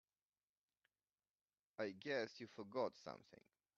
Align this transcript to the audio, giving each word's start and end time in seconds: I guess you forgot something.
I 1.79 1.93
guess 1.99 2.39
you 2.39 2.47
forgot 2.47 2.93
something. 3.03 3.45